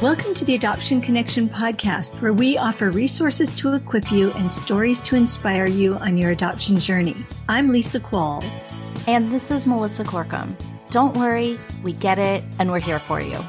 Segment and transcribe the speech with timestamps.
[0.00, 5.02] Welcome to the Adoption Connection podcast, where we offer resources to equip you and stories
[5.02, 7.16] to inspire you on your adoption journey.
[7.48, 8.72] I'm Lisa Qualls.
[9.08, 10.54] And this is Melissa Corkum.
[10.92, 13.40] Don't worry, we get it, and we're here for you.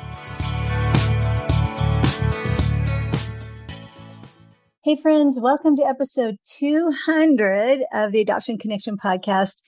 [4.84, 9.62] Hey, friends, welcome to episode 200 of the Adoption Connection podcast.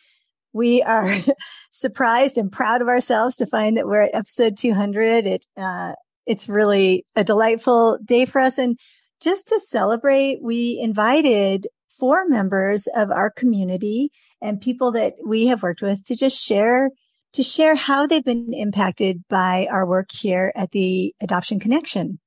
[0.51, 1.15] We are
[1.69, 5.27] surprised and proud of ourselves to find that we're at episode 200.
[5.27, 5.93] It, uh,
[6.31, 8.57] it's really a delightful day for us.
[8.57, 8.79] And
[9.19, 15.61] just to celebrate, we invited four members of our community and people that we have
[15.61, 16.89] worked with to just share
[17.33, 22.19] to share how they've been impacted by our work here at the Adoption Connection.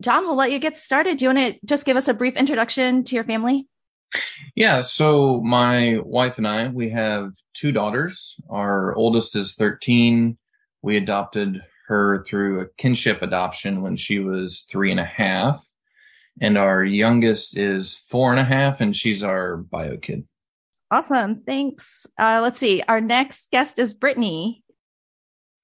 [0.00, 1.16] John, we'll let you get started.
[1.16, 3.66] Do you want to just give us a brief introduction to your family?
[4.54, 8.36] Yeah, so my wife and I, we have two daughters.
[8.50, 10.38] Our oldest is 13.
[10.80, 15.64] We adopted her through a kinship adoption when she was three and a half.
[16.40, 20.24] And our youngest is four and a half, and she's our bio kid.
[20.90, 21.42] Awesome.
[21.46, 22.06] Thanks.
[22.18, 22.82] Uh, let's see.
[22.88, 24.62] Our next guest is Brittany.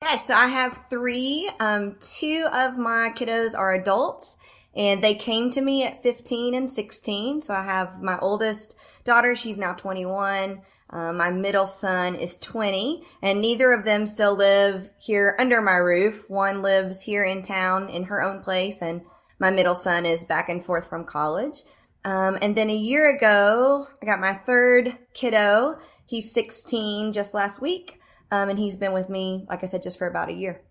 [0.02, 1.50] Yes, so I have three.
[1.58, 4.36] Um, two of my kiddos are adults,
[4.76, 7.40] and they came to me at 15 and 16.
[7.40, 10.60] So I have my oldest daughter, she's now 21.
[10.90, 15.76] Um, my middle son is 20, and neither of them still live here under my
[15.76, 16.24] roof.
[16.28, 19.02] One lives here in town in her own place, and
[19.38, 21.62] my middle son is back and forth from college.
[22.04, 25.78] Um, and then a year ago, I got my third kiddo.
[26.06, 28.00] He's 16 just last week.
[28.30, 30.62] Um, and he's been with me, like I said, just for about a year.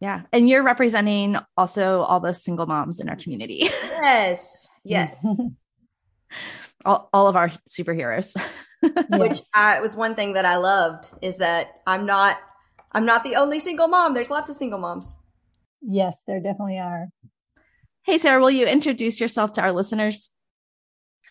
[0.00, 0.22] Yeah.
[0.32, 3.68] And you're representing also all the single moms in our community.
[4.00, 4.66] Yes.
[4.82, 5.14] Yes.
[6.84, 8.36] all, all of our superheroes.
[9.10, 12.38] Which I, was one thing that I loved is that I'm not,
[12.92, 14.14] I'm not the only single mom.
[14.14, 15.14] There's lots of single moms.
[15.82, 17.08] Yes, there definitely are.
[18.02, 20.30] Hey, Sarah, will you introduce yourself to our listeners?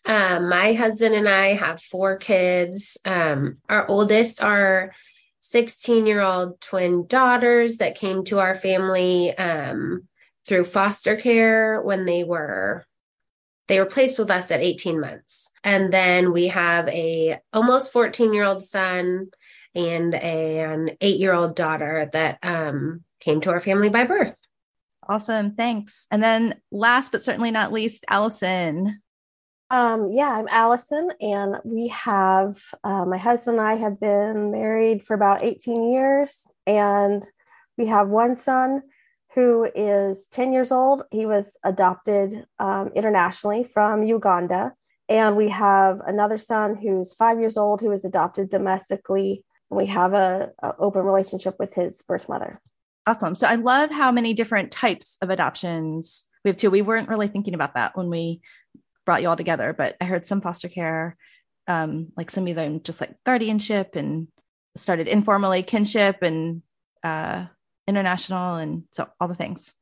[0.06, 2.98] Um, my husband and I have four kids.
[3.04, 4.94] Um, our oldest are
[5.40, 10.08] 16 year old twin daughters that came to our family um,
[10.46, 12.86] through foster care when they were
[13.70, 15.52] they were placed with us at 18 months.
[15.64, 19.30] And then we have a almost 14 year old son
[19.76, 24.38] and a, an eight year old daughter that um, came to our family by birth.
[25.08, 25.54] Awesome.
[25.54, 26.08] Thanks.
[26.12, 29.02] And then last but certainly not least allison.
[29.72, 35.04] Um, yeah, I'm Allison, and we have uh, my husband and I have been married
[35.04, 37.24] for about 18 years, and
[37.78, 38.82] we have one son
[39.36, 41.04] who is 10 years old.
[41.12, 44.74] He was adopted um, internationally from Uganda,
[45.08, 49.44] and we have another son who's five years old who was adopted domestically.
[49.70, 52.62] And we have a, a open relationship with his birth mother.
[53.06, 53.36] Awesome.
[53.36, 56.70] So I love how many different types of adoptions we have too.
[56.70, 58.42] We weren't really thinking about that when we
[59.06, 61.18] brought you all together, but I heard some foster care,
[61.68, 64.28] um, like some of them just like guardianship and
[64.76, 66.62] started informally kinship and
[67.04, 67.46] uh,
[67.90, 69.74] international and so all the things.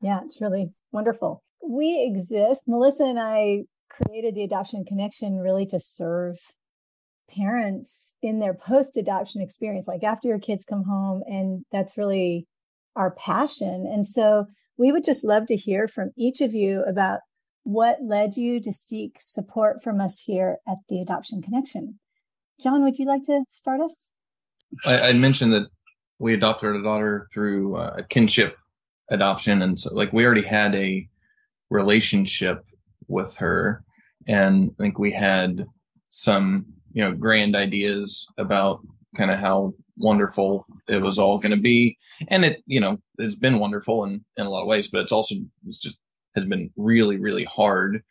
[0.00, 1.42] Yeah, it's really wonderful.
[1.62, 2.64] We exist.
[2.66, 6.36] Melissa and I created the Adoption Connection really to serve
[7.30, 11.22] parents in their post adoption experience, like after your kids come home.
[11.26, 12.46] And that's really
[12.96, 13.86] our passion.
[13.90, 17.20] And so we would just love to hear from each of you about
[17.64, 21.98] what led you to seek support from us here at the Adoption Connection?
[22.60, 24.10] John, would you like to start us?
[24.86, 25.68] I, I mentioned that
[26.24, 28.56] we adopted a daughter through uh, a kinship
[29.10, 31.06] adoption, and so like we already had a
[31.68, 32.64] relationship
[33.08, 33.84] with her,
[34.26, 35.66] and I think we had
[36.08, 36.64] some
[36.94, 38.80] you know grand ideas about
[39.18, 41.98] kind of how wonderful it was all going to be,
[42.28, 45.12] and it you know it's been wonderful in in a lot of ways, but it's
[45.12, 45.34] also
[45.66, 45.98] it's just
[46.34, 48.02] has been really, really hard.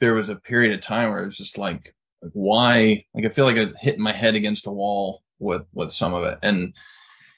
[0.00, 3.06] There was a period of time where it was just like, like why?
[3.14, 6.24] Like I feel like I hit my head against a wall with with some of
[6.24, 6.74] it, and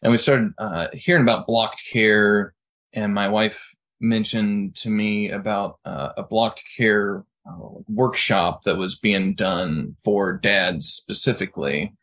[0.03, 2.55] and we started uh, hearing about blocked care,
[2.93, 8.97] and my wife mentioned to me about uh, a blocked care uh, workshop that was
[8.97, 11.95] being done for dads specifically,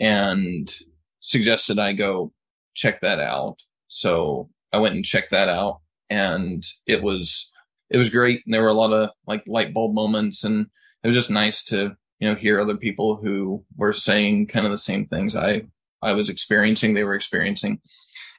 [0.00, 0.74] and
[1.20, 2.32] suggested I go
[2.74, 3.56] check that out.
[3.88, 5.80] So I went and checked that out
[6.10, 7.52] and it was
[7.90, 8.42] it was great.
[8.44, 10.66] And there were a lot of like light bulb moments, and
[11.02, 14.72] it was just nice to you know hear other people who were saying kind of
[14.72, 15.62] the same things I
[16.02, 17.80] I was experiencing, they were experiencing,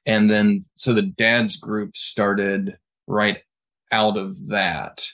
[0.06, 2.78] and then so the dads group started
[3.08, 3.40] right
[3.92, 5.08] out of that.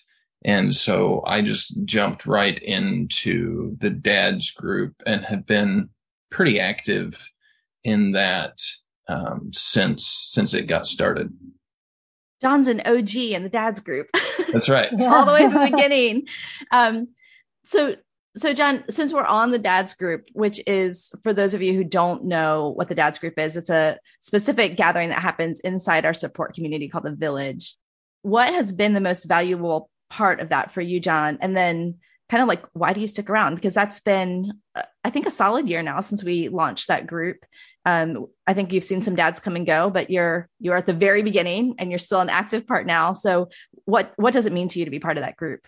[0.45, 5.89] And so I just jumped right into the dads group and have been
[6.29, 7.29] pretty active
[7.83, 8.59] in that
[9.07, 11.31] um, since since it got started.
[12.41, 14.07] John's an OG in the dad's group.
[14.51, 14.89] That's right.
[14.99, 16.27] All the way from the beginning.
[16.71, 17.07] Um,
[17.65, 17.95] so
[18.35, 21.83] so John, since we're on the dad's group, which is for those of you who
[21.83, 26.13] don't know what the dad's group is, it's a specific gathering that happens inside our
[26.13, 27.75] support community called the village.
[28.23, 31.37] What has been the most valuable part of that for you, John?
[31.41, 31.95] And then
[32.29, 34.53] kind of like why do you stick around because that's been
[35.03, 37.37] i think a solid year now since we launched that group
[37.85, 40.93] um, i think you've seen some dads come and go but you're you're at the
[40.93, 43.49] very beginning and you're still an active part now so
[43.85, 45.67] what what does it mean to you to be part of that group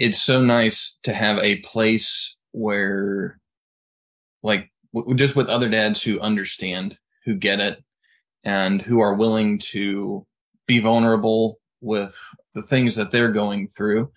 [0.00, 3.38] it's so nice to have a place where
[4.42, 7.84] like w- just with other dads who understand who get it
[8.42, 10.26] and who are willing to
[10.66, 12.16] be vulnerable with
[12.54, 14.10] the things that they're going through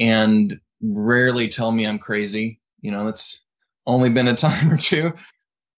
[0.00, 2.60] and rarely tell me I'm crazy.
[2.80, 3.40] You know, it's
[3.86, 5.12] only been a time or two.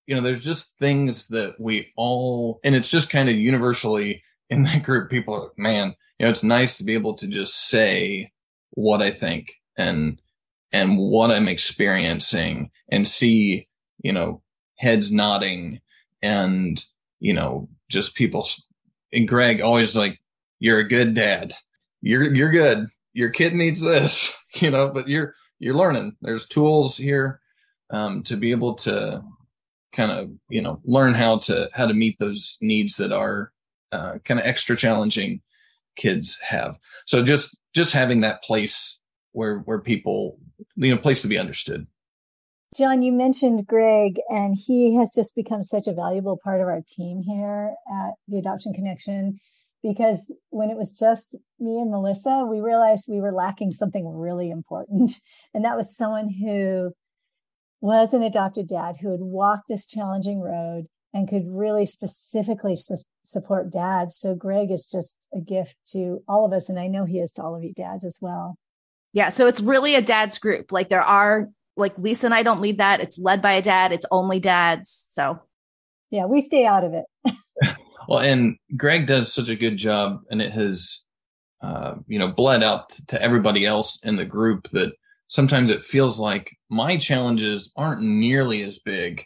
[0.06, 4.62] You know, there's just things that we all, and it's just kind of universally in
[4.62, 7.68] that group, people are like, man, you know, it's nice to be able to just
[7.68, 8.30] say
[8.76, 10.23] what I think and,
[10.73, 13.69] and what I'm experiencing and see,
[14.02, 14.40] you know,
[14.78, 15.81] heads nodding
[16.23, 16.82] and,
[17.19, 18.46] you know, just people.
[19.12, 20.20] And Greg always like,
[20.61, 21.52] you're a good dad.
[22.00, 22.87] You're, you're good
[23.17, 26.17] your kid needs this, you know, but you're, you're learning.
[26.20, 27.40] There's tools here,
[27.90, 29.23] um, to be able to
[29.93, 33.52] kind of, you know, learn how to, how to meet those needs that are,
[33.90, 35.40] uh, kind of extra challenging
[35.96, 36.76] kids have.
[37.06, 39.00] So just, just having that place
[39.32, 40.38] where, where people,
[40.76, 41.87] you know, place to be understood.
[42.75, 46.81] John, you mentioned Greg, and he has just become such a valuable part of our
[46.88, 49.38] team here at the Adoption Connection
[49.82, 54.50] because when it was just me and Melissa, we realized we were lacking something really
[54.50, 55.12] important.
[55.55, 56.93] And that was someone who
[57.81, 60.84] was an adopted dad who had walked this challenging road
[61.16, 64.16] and could really specifically su- support dads.
[64.16, 66.68] So Greg is just a gift to all of us.
[66.68, 68.58] And I know he is to all of you dads as well.
[69.14, 69.30] Yeah.
[69.30, 70.70] So it's really a dad's group.
[70.70, 73.00] Like there are, like Lisa and I don't lead that.
[73.00, 73.92] It's led by a dad.
[73.92, 75.06] It's only dads.
[75.08, 75.38] So
[76.10, 77.06] yeah, we stay out of it.
[78.08, 81.02] Well, and Greg does such a good job, and it has,
[81.60, 84.92] uh, you know, bled out to everybody else in the group that
[85.26, 89.24] sometimes it feels like my challenges aren't nearly as big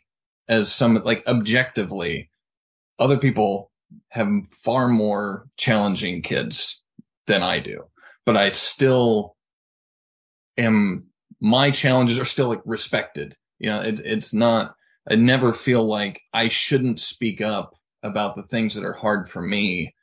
[0.51, 2.29] as some, like objectively,
[2.99, 3.71] other people
[4.09, 6.83] have far more challenging kids
[7.27, 7.85] than I do,
[8.27, 9.37] but I still
[10.59, 11.07] am,
[11.41, 13.35] my challenges are still like respected.
[13.59, 14.75] You know, it, it's not,
[15.11, 19.41] I never feel like I shouldn't speak up about the things that are hard for
[19.41, 19.95] me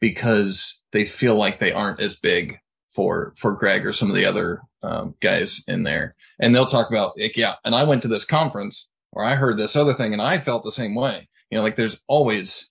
[0.00, 2.56] because they feel like they aren't as big
[2.92, 6.14] for for Greg or some of the other um, guys in there.
[6.40, 9.56] And they'll talk about like, yeah, and I went to this conference or I heard
[9.56, 11.28] this other thing and I felt the same way.
[11.50, 12.68] You know, like there's always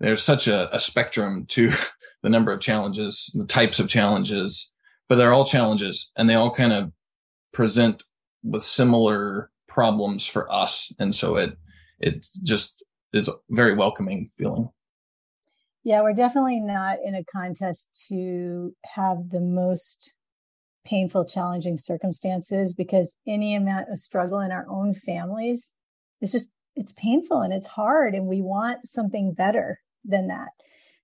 [0.00, 1.70] there's such a, a spectrum to
[2.22, 4.72] the number of challenges, the types of challenges,
[5.08, 6.92] but they're all challenges and they all kind of
[7.52, 8.02] present
[8.42, 10.92] with similar problems for us.
[10.98, 11.56] And so it
[12.00, 14.68] it just is a very welcoming feeling.
[15.84, 20.14] Yeah, we're definitely not in a contest to have the most
[20.84, 25.74] painful, challenging circumstances because any amount of struggle in our own families
[26.22, 30.48] is just, it's painful and it's hard and we want something better than that.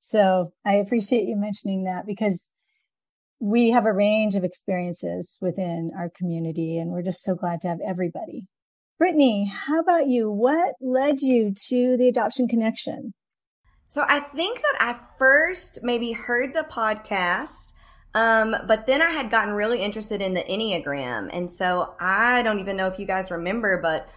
[0.01, 2.49] So I appreciate you mentioning that because
[3.41, 7.69] we have a range of experiences within our community and we're just so glad to
[7.69, 8.47] have everybody
[8.99, 10.29] Brittany, how about you?
[10.29, 13.15] What led you to the Adoption Connection?
[13.87, 17.73] So I think that I first maybe heard the podcast,
[18.13, 21.31] um, but then I had gotten really interested in the Enneagram.
[21.33, 24.09] And so I don't even know if you guys remember, but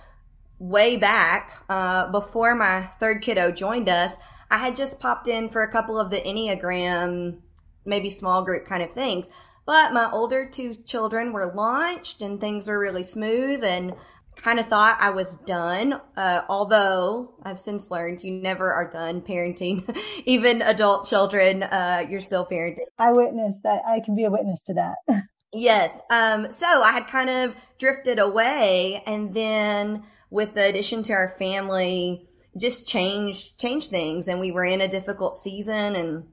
[0.61, 4.17] way back, uh, before my third kiddo joined us,
[4.51, 7.39] I had just popped in for a couple of the Enneagram,
[7.83, 9.27] maybe small group kind of things.
[9.65, 13.93] But my older two children were launched and things were really smooth and
[14.35, 15.99] kind of thought I was done.
[16.15, 21.63] Uh, although I've since learned you never are done parenting, even adult children.
[21.63, 22.85] Uh, you're still parenting.
[22.99, 23.81] I witnessed that.
[23.87, 24.95] I can be a witness to that.
[25.53, 25.97] yes.
[26.11, 31.29] Um, so I had kind of drifted away, and then with the addition to our
[31.29, 36.23] family, just changed changed things, and we were in a difficult season, and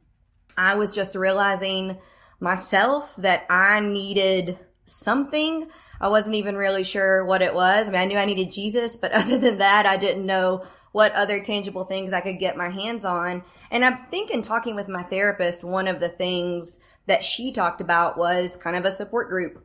[0.57, 1.99] I was just realizing
[2.41, 5.69] myself that I needed something.
[6.01, 7.89] I wasn't even really sure what it was.
[7.89, 11.13] I mean, I knew I needed Jesus, but other than that, I didn't know what
[11.13, 13.43] other tangible things I could get my hands on.
[13.71, 17.81] And I think in talking with my therapist, one of the things that she talked
[17.81, 19.65] about was kind of a support group.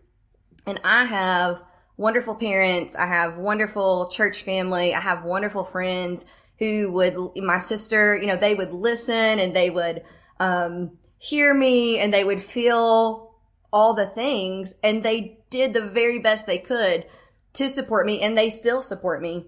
[0.65, 1.63] And I have
[1.97, 2.95] wonderful parents.
[2.95, 4.93] I have wonderful church family.
[4.93, 6.25] I have wonderful friends
[6.59, 10.03] who would, my sister, you know, they would listen and they would,
[10.39, 13.33] um, hear me and they would feel
[13.71, 17.05] all the things and they did the very best they could
[17.53, 19.47] to support me and they still support me,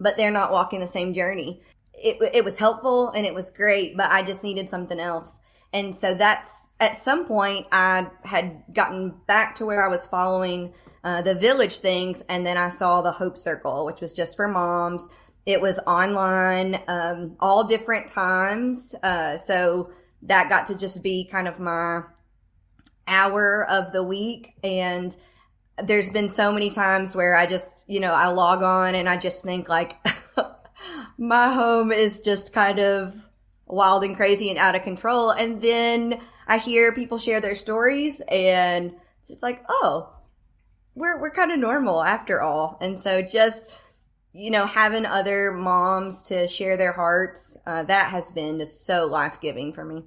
[0.00, 1.62] but they're not walking the same journey.
[1.94, 5.38] It, it was helpful and it was great, but I just needed something else.
[5.72, 10.74] And so that's at some point I had gotten back to where I was following
[11.04, 12.24] uh, the village things.
[12.28, 15.08] And then I saw the Hope Circle, which was just for moms.
[15.46, 18.94] It was online, um, all different times.
[19.02, 19.90] Uh, so
[20.22, 22.02] that got to just be kind of my
[23.06, 24.54] hour of the week.
[24.64, 25.14] And
[25.82, 29.18] there's been so many times where I just, you know, I log on and I
[29.18, 29.96] just think like,
[31.18, 33.14] my home is just kind of
[33.66, 35.30] wild and crazy and out of control.
[35.30, 40.13] And then I hear people share their stories and it's just like, oh,
[40.94, 42.78] we're, we're kind of normal after all.
[42.80, 43.68] And so just,
[44.32, 49.06] you know, having other moms to share their hearts, uh, that has been just so
[49.06, 50.04] life giving for me.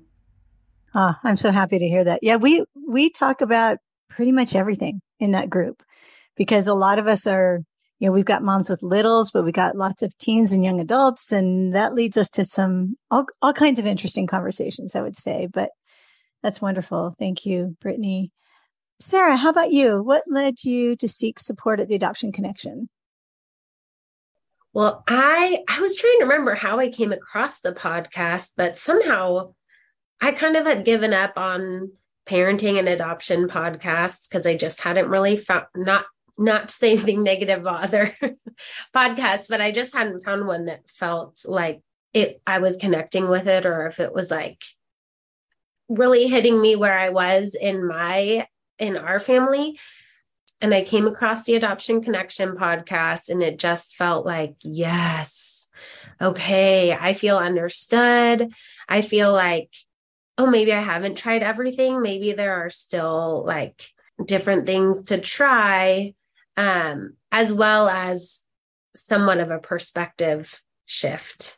[0.95, 2.19] Oh, I'm so happy to hear that.
[2.23, 3.77] Yeah, we, we talk about
[4.09, 5.83] pretty much everything in that group
[6.35, 7.61] because a lot of us are,
[7.99, 10.79] you know, we've got moms with littles, but we got lots of teens and young
[10.79, 11.31] adults.
[11.31, 15.47] And that leads us to some, all, all kinds of interesting conversations, I would say.
[15.51, 15.69] But
[16.43, 17.15] that's wonderful.
[17.17, 18.31] Thank you, Brittany.
[18.99, 20.01] Sarah, how about you?
[20.01, 22.89] What led you to seek support at the Adoption Connection?
[24.73, 29.53] Well, I I was trying to remember how I came across the podcast, but somehow
[30.21, 31.91] I kind of had given up on
[32.27, 36.05] parenting and adoption podcasts because I just hadn't really found not
[36.37, 38.15] not to say anything negative about other
[38.95, 41.81] podcasts, but I just hadn't found one that felt like
[42.13, 44.63] it I was connecting with it or if it was like
[45.89, 48.47] really hitting me where I was in my
[48.79, 49.79] in our family.
[50.59, 55.69] And I came across the Adoption Connection podcast and it just felt like, yes,
[56.19, 58.51] okay, I feel understood.
[58.89, 59.71] I feel like
[60.37, 62.01] oh, maybe I haven't tried everything.
[62.01, 63.89] Maybe there are still like
[64.23, 66.13] different things to try,
[66.55, 68.41] um, as well as
[68.95, 71.57] somewhat of a perspective shift.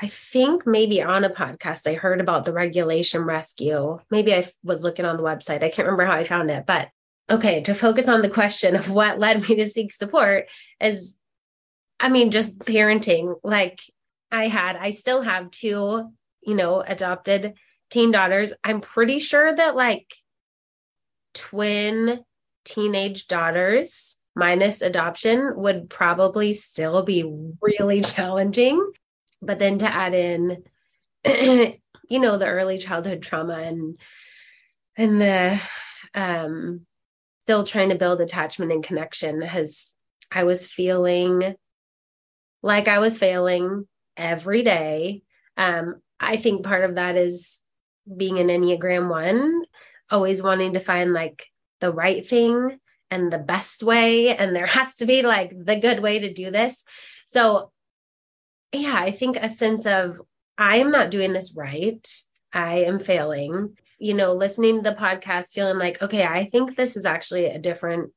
[0.00, 3.98] I think maybe on a podcast I heard about the regulation rescue.
[4.10, 5.62] Maybe I was looking on the website.
[5.62, 6.88] I can't remember how I found it, but
[7.30, 10.46] okay, to focus on the question of what led me to seek support
[10.80, 11.16] is
[12.00, 13.36] I mean just parenting.
[13.44, 13.80] Like
[14.30, 17.54] I had I still have two, you know, adopted
[17.90, 18.52] teen daughters.
[18.64, 20.12] I'm pretty sure that like
[21.34, 22.20] twin
[22.64, 27.24] teenage daughters minus adoption would probably still be
[27.62, 28.84] really challenging.
[29.44, 30.64] But then to add in,
[31.24, 33.98] you know, the early childhood trauma and
[34.96, 35.60] and the
[36.14, 36.86] um
[37.44, 39.94] still trying to build attachment and connection has
[40.30, 41.54] I was feeling
[42.62, 43.86] like I was failing
[44.16, 45.22] every day.
[45.56, 47.60] Um, I think part of that is
[48.16, 49.64] being an Enneagram one,
[50.10, 51.46] always wanting to find like
[51.80, 52.78] the right thing
[53.10, 54.34] and the best way.
[54.36, 56.82] And there has to be like the good way to do this.
[57.26, 57.70] So,
[58.74, 60.20] yeah, I think a sense of
[60.58, 62.06] I am not doing this right.
[62.52, 63.76] I am failing.
[63.98, 67.58] You know, listening to the podcast, feeling like, okay, I think this is actually a
[67.58, 68.12] different,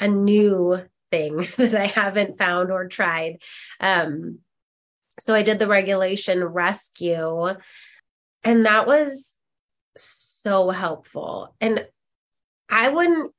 [0.00, 3.38] a new thing that I haven't found or tried.
[3.80, 4.38] Um,
[5.20, 7.54] so I did the regulation rescue
[8.44, 9.36] and that was
[9.96, 11.54] so helpful.
[11.60, 11.86] And
[12.68, 13.32] I wouldn't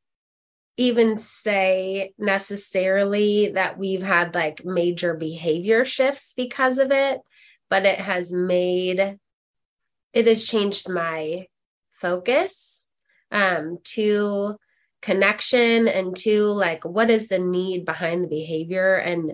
[0.78, 7.22] even say necessarily that we've had like major behavior shifts because of it,
[7.70, 9.18] but it has made,
[10.14, 11.48] it has changed my
[11.94, 12.86] focus
[13.32, 14.56] um, to
[15.02, 19.34] connection and to like what is the need behind the behavior and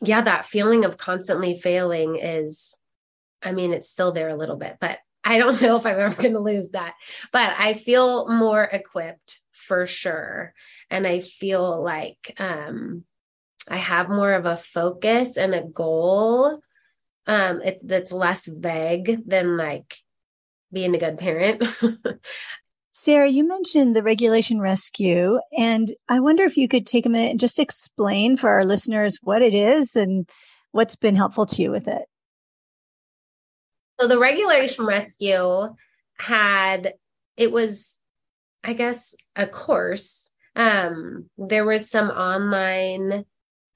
[0.00, 2.74] yeah that feeling of constantly failing is
[3.42, 6.14] I mean, it's still there a little bit, but I don't know if I'm ever
[6.14, 6.94] going to lose that.
[7.32, 10.54] But I feel more equipped for sure.
[10.90, 13.04] And I feel like um,
[13.68, 16.60] I have more of a focus and a goal
[17.26, 19.96] um, it, that's less vague than like
[20.72, 21.64] being a good parent.
[22.92, 27.30] Sarah, you mentioned the regulation rescue, and I wonder if you could take a minute
[27.30, 30.28] and just explain for our listeners what it is and
[30.72, 32.04] what's been helpful to you with it.
[34.00, 35.74] So the regulation rescue
[36.18, 36.94] had
[37.36, 37.95] it was,
[38.64, 40.30] I guess, a course.
[40.54, 43.24] Um, there was some online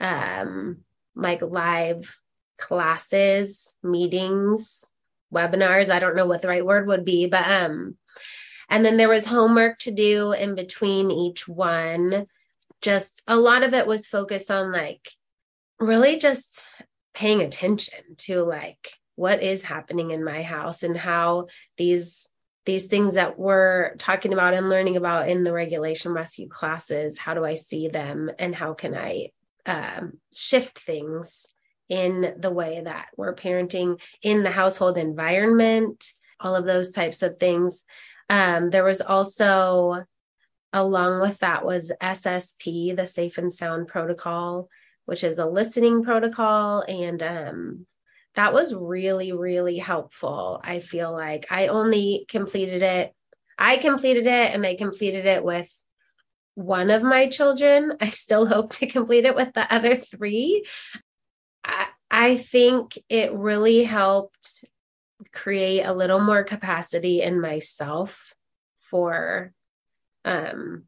[0.00, 0.78] um
[1.14, 2.18] like live
[2.56, 4.84] classes, meetings,
[5.32, 5.90] webinars.
[5.90, 7.96] I don't know what the right word would be, but um
[8.68, 12.26] and then there was homework to do in between each one.
[12.80, 15.10] Just a lot of it was focused on like
[15.80, 16.64] really just
[17.14, 22.29] paying attention to like what is happening in my house and how these
[22.70, 27.34] these things that we're talking about and learning about in the regulation rescue classes how
[27.34, 29.28] do i see them and how can i
[29.66, 31.46] um, shift things
[31.88, 37.38] in the way that we're parenting in the household environment all of those types of
[37.38, 37.84] things.
[38.28, 40.04] Um, there was also
[40.72, 44.68] along with that was ssp the safe and sound protocol
[45.04, 47.86] which is a listening protocol and um,
[48.34, 50.60] that was really, really helpful.
[50.62, 53.14] I feel like I only completed it.
[53.58, 55.70] I completed it and I completed it with
[56.54, 57.96] one of my children.
[58.00, 60.64] I still hope to complete it with the other three.
[61.64, 64.64] I, I think it really helped
[65.32, 68.34] create a little more capacity in myself
[68.90, 69.52] for
[70.24, 70.84] um,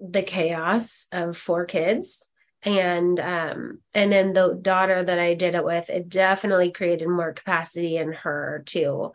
[0.00, 2.28] the chaos of four kids
[2.62, 7.32] and um and then the daughter that i did it with it definitely created more
[7.32, 9.12] capacity in her to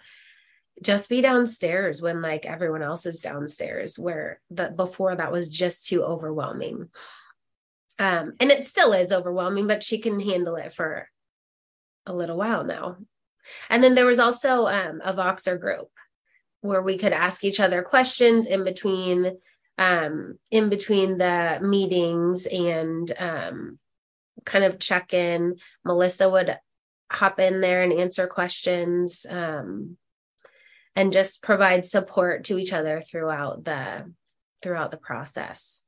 [0.82, 5.86] just be downstairs when like everyone else is downstairs where the before that was just
[5.86, 6.90] too overwhelming.
[8.00, 11.08] Um and it still is overwhelming but she can handle it for
[12.06, 12.98] a little while now.
[13.70, 15.90] And then there was also um a voxer group
[16.62, 19.38] where we could ask each other questions in between
[19.82, 23.80] um, in between the meetings and um,
[24.46, 25.56] kind of check in.
[25.84, 26.56] Melissa would
[27.12, 29.98] hop in there and answer questions um,
[30.96, 34.14] and just provide support to each other throughout the
[34.62, 35.84] throughout the process.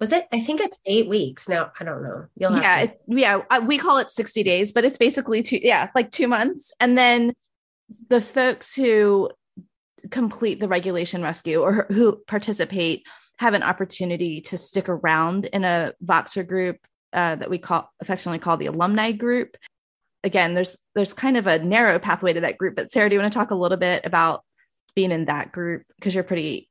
[0.00, 0.26] Was it?
[0.32, 1.70] I think it's eight weeks now.
[1.78, 2.26] I don't know.
[2.36, 3.42] You'll yeah, it, yeah.
[3.48, 5.60] Uh, we call it sixty days, but it's basically two.
[5.62, 7.32] Yeah, like two months, and then
[8.08, 9.30] the folks who
[10.12, 13.04] complete the regulation rescue or who participate
[13.38, 16.76] have an opportunity to stick around in a Voxer group
[17.12, 19.56] uh, that we call affectionately call the alumni group.
[20.22, 22.76] Again, there's there's kind of a narrow pathway to that group.
[22.76, 24.44] But Sarah, do you want to talk a little bit about
[24.94, 26.70] being in that group because you're pretty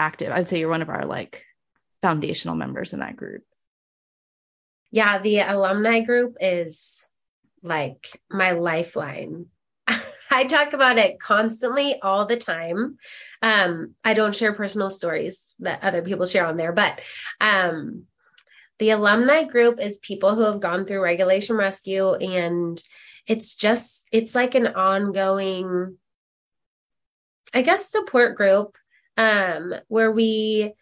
[0.00, 0.32] active?
[0.32, 1.44] I'd say you're one of our like
[2.00, 3.42] foundational members in that group.
[4.90, 7.10] Yeah, the alumni group is
[7.62, 9.46] like my lifeline
[10.30, 12.98] I talk about it constantly all the time.
[13.42, 17.00] Um, I don't share personal stories that other people share on there, but
[17.40, 18.06] um,
[18.78, 22.82] the alumni group is people who have gone through regulation rescue and
[23.26, 25.96] it's just it's like an ongoing
[27.54, 28.76] i guess support group
[29.16, 30.74] um where we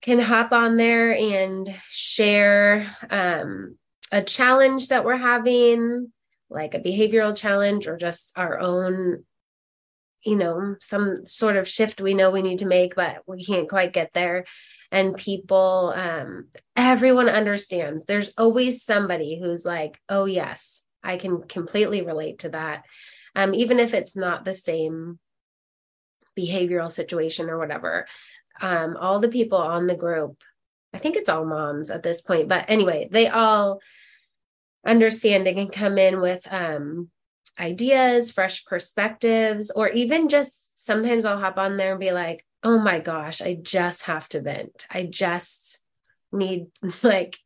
[0.00, 3.76] can hop on there and share um
[4.10, 6.12] a challenge that we're having
[6.52, 9.24] like a behavioral challenge or just our own
[10.24, 13.68] you know some sort of shift we know we need to make but we can't
[13.68, 14.44] quite get there.
[14.90, 18.04] And people um everyone understands.
[18.04, 22.84] There's always somebody who's like oh yes i can completely relate to that.
[23.34, 25.18] Um even if it's not the same
[26.38, 28.06] behavioral situation or whatever.
[28.60, 30.36] Um all the people on the group
[30.94, 33.80] i think it's all moms at this point but anyway they all
[34.84, 37.10] understanding and come in with um,
[37.58, 42.78] ideas, fresh perspectives, or even just sometimes I'll hop on there and be like, oh
[42.78, 44.86] my gosh, I just have to vent.
[44.90, 45.80] I just
[46.32, 46.66] need
[47.02, 47.38] like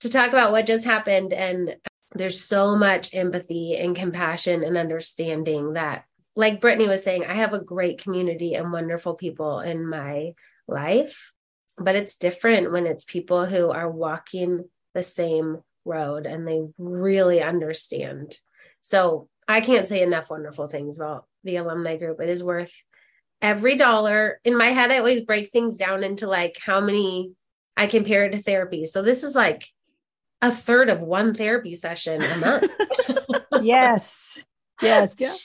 [0.00, 1.32] to talk about what just happened.
[1.32, 1.76] And
[2.14, 7.52] there's so much empathy and compassion and understanding that, like Brittany was saying, I have
[7.52, 10.32] a great community and wonderful people in my
[10.66, 11.30] life.
[11.78, 17.42] But it's different when it's people who are walking the same road and they really
[17.42, 18.36] understand.
[18.82, 22.20] So I can't say enough wonderful things about the alumni group.
[22.20, 22.72] It is worth
[23.40, 24.40] every dollar.
[24.44, 27.32] In my head, I always break things down into like how many
[27.76, 28.84] I compare it to therapy.
[28.84, 29.66] So this is like
[30.40, 32.70] a third of one therapy session a month.
[33.62, 34.44] yes.
[34.80, 35.16] Yes.
[35.18, 35.36] Yeah.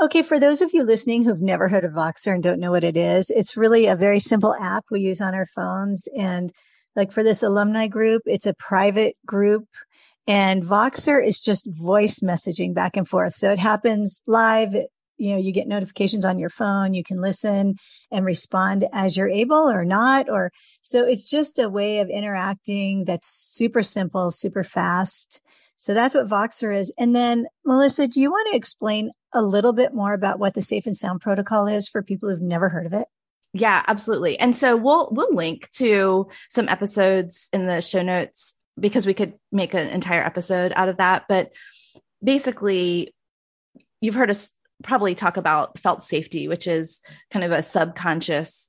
[0.00, 2.84] Okay, for those of you listening who've never heard of Voxer and don't know what
[2.84, 6.08] it is, it's really a very simple app we use on our phones.
[6.16, 6.52] And
[6.96, 9.66] like for this alumni group, it's a private group
[10.28, 13.32] and Voxer is just voice messaging back and forth.
[13.32, 14.74] So it happens live.
[15.16, 16.92] You know, you get notifications on your phone.
[16.92, 17.76] You can listen
[18.12, 20.28] and respond as you're able or not.
[20.28, 25.40] Or so it's just a way of interacting that's super simple, super fast.
[25.76, 26.92] So that's what Voxer is.
[26.98, 30.62] And then Melissa, do you want to explain a little bit more about what the
[30.62, 33.08] safe and sound protocol is for people who've never heard of it?
[33.52, 34.38] Yeah, absolutely.
[34.38, 39.34] And so we'll we'll link to some episodes in the show notes because we could
[39.50, 41.24] make an entire episode out of that.
[41.28, 41.52] But
[42.22, 43.14] basically,
[44.00, 44.50] you've heard us
[44.82, 48.68] probably talk about felt safety, which is kind of a subconscious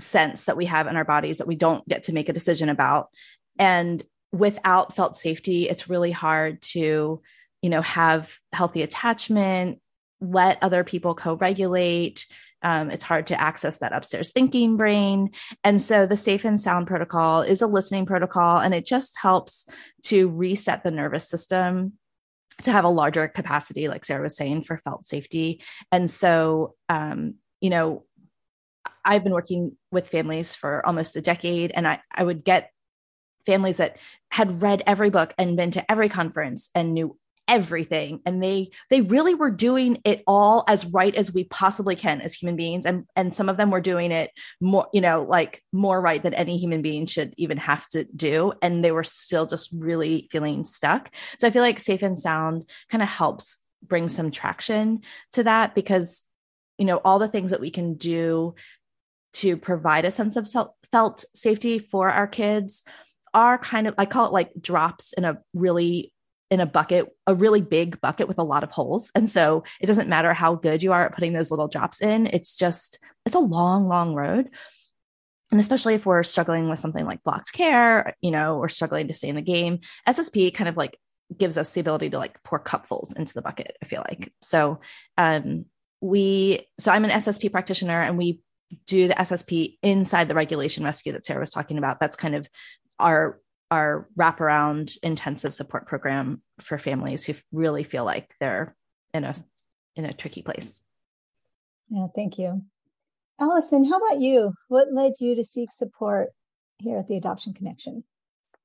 [0.00, 2.68] sense that we have in our bodies that we don't get to make a decision
[2.68, 3.08] about.
[3.58, 7.20] And without felt safety, it's really hard to
[7.64, 9.80] you know, have healthy attachment,
[10.20, 12.26] let other people co regulate.
[12.64, 15.30] Um, it's hard to access that upstairs thinking brain.
[15.62, 19.66] And so the safe and sound protocol is a listening protocol, and it just helps
[20.04, 21.92] to reset the nervous system
[22.62, 25.60] to have a larger capacity, like Sarah was saying, for felt safety.
[25.92, 28.04] And so, um, you know,
[29.04, 32.70] I've been working with families for almost a decade, and I, I would get
[33.44, 33.98] families that
[34.30, 39.02] had read every book and been to every conference and knew everything and they they
[39.02, 43.04] really were doing it all as right as we possibly can as human beings and
[43.16, 44.30] and some of them were doing it
[44.62, 48.52] more you know like more right than any human being should even have to do
[48.62, 51.10] and they were still just really feeling stuck.
[51.38, 55.02] So i feel like safe and sound kind of helps bring some traction
[55.32, 56.24] to that because
[56.78, 58.54] you know all the things that we can do
[59.34, 62.84] to provide a sense of self, felt safety for our kids
[63.34, 66.13] are kind of i call it like drops in a really
[66.54, 69.10] in a bucket, a really big bucket with a lot of holes.
[69.14, 72.28] And so it doesn't matter how good you are at putting those little drops in.
[72.28, 74.48] It's just, it's a long, long road.
[75.50, 79.14] And especially if we're struggling with something like blocked care, you know, or struggling to
[79.14, 80.98] stay in the game, SSP kind of like
[81.36, 84.32] gives us the ability to like pour cupfuls into the bucket, I feel like.
[84.40, 84.80] So,
[85.18, 85.66] um,
[86.00, 88.40] we, so I'm an SSP practitioner and we
[88.86, 92.00] do the SSP inside the regulation rescue that Sarah was talking about.
[92.00, 92.48] That's kind of
[92.98, 98.76] our our wraparound intensive support program for families who really feel like they're
[99.12, 99.34] in a
[99.96, 100.80] in a tricky place.
[101.88, 102.62] Yeah, thank you.
[103.40, 104.54] Allison, how about you?
[104.68, 106.30] What led you to seek support
[106.78, 108.04] here at the Adoption Connection?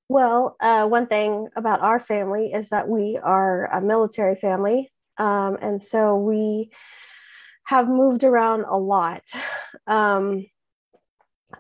[0.08, 4.92] Well, uh, one thing about our family is that we are a military family.
[5.18, 6.72] Um, and so we
[7.66, 9.24] have moved around a lot.
[9.86, 10.46] Um,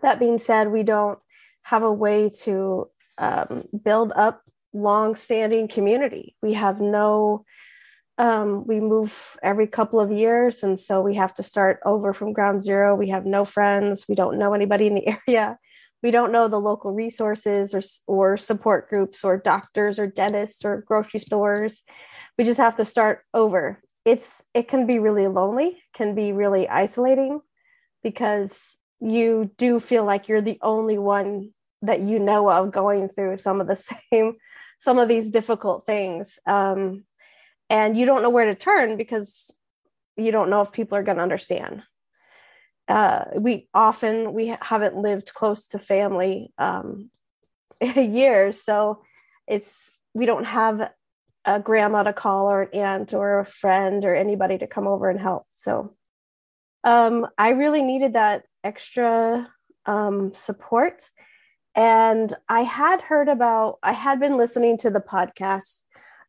[0.01, 1.19] that being said, we don't
[1.63, 4.41] have a way to um, build up
[4.73, 6.35] long-standing community.
[6.41, 7.45] We have no
[8.17, 12.33] um, we move every couple of years, and so we have to start over from
[12.33, 12.93] ground zero.
[12.93, 14.05] We have no friends.
[14.09, 15.57] We don't know anybody in the area.
[16.03, 20.83] We don't know the local resources or or support groups or doctors or dentists or
[20.85, 21.83] grocery stores.
[22.37, 23.81] We just have to start over.
[24.03, 27.39] It's it can be really lonely, can be really isolating
[28.03, 33.37] because you do feel like you're the only one that you know of going through
[33.37, 33.75] some of the
[34.11, 34.35] same
[34.79, 36.39] some of these difficult things.
[36.45, 37.03] Um,
[37.69, 39.51] and you don't know where to turn because
[40.15, 41.83] you don't know if people are going to understand.
[42.87, 47.11] Uh, we often we haven't lived close to family um,
[47.81, 49.03] years so
[49.47, 50.89] it's we don't have
[51.45, 55.09] a grandma to call or an aunt or a friend or anybody to come over
[55.09, 55.45] and help.
[55.53, 55.93] So
[56.83, 59.47] um, i really needed that extra
[59.85, 61.09] um, support
[61.75, 65.81] and I had heard about, I had been listening to the podcast.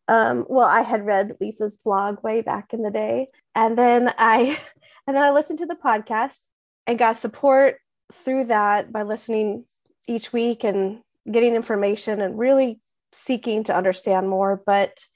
[0.08, 3.28] Um, well, I had read Lisa's blog way back in the day.
[3.54, 4.60] And then I,
[5.06, 6.46] and then I listened to the podcast
[6.86, 7.78] and got support
[8.12, 9.64] through that by listening
[10.08, 11.00] each week and
[11.30, 12.80] getting information and really
[13.12, 14.60] seeking to understand more.
[14.64, 15.06] But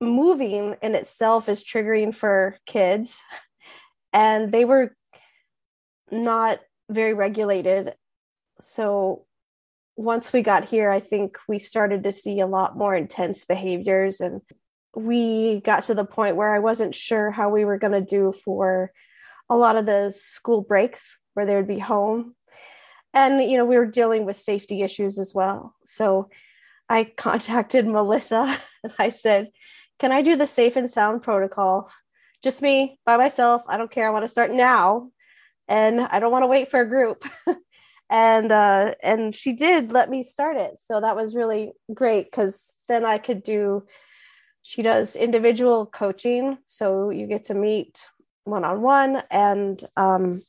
[0.00, 3.16] moving in itself is triggering for kids.
[4.12, 4.94] And they were
[6.10, 6.60] not
[6.90, 7.94] very regulated.
[8.60, 9.26] So
[9.98, 14.20] once we got here, I think we started to see a lot more intense behaviors.
[14.20, 14.40] And
[14.94, 18.32] we got to the point where I wasn't sure how we were going to do
[18.44, 18.92] for
[19.50, 22.36] a lot of the school breaks where they would be home.
[23.12, 25.74] And, you know, we were dealing with safety issues as well.
[25.84, 26.30] So
[26.88, 29.50] I contacted Melissa and I said,
[29.98, 31.90] Can I do the safe and sound protocol?
[32.44, 33.62] Just me by myself.
[33.66, 34.06] I don't care.
[34.06, 35.10] I want to start now.
[35.66, 37.24] And I don't want to wait for a group.
[38.10, 40.78] and uh, and she did let me start it.
[40.80, 43.84] So that was really great because then i could do
[44.62, 46.58] she does individual coaching.
[46.66, 48.04] So you get to meet
[48.44, 50.42] one-on-one and um,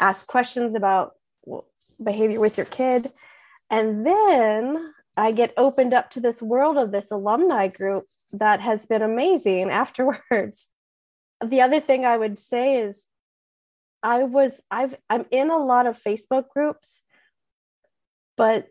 [0.00, 1.12] ask questions about
[2.02, 3.12] behavior with your kid.
[3.70, 8.86] And then i get opened up to this world of this alumni group that has
[8.86, 10.68] been amazing afterwards.
[11.44, 13.06] The other thing i would say is
[14.02, 17.02] i was i've i'm in a lot of facebook groups
[18.36, 18.68] but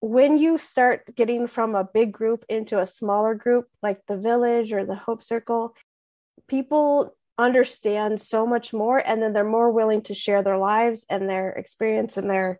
[0.00, 4.72] when you start getting from a big group into a smaller group, like the village
[4.72, 5.74] or the Hope Circle,
[6.48, 11.28] people understand so much more and then they're more willing to share their lives and
[11.28, 12.58] their experience and their